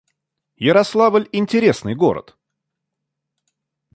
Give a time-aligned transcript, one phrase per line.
[0.57, 2.35] Ярославль— интересный город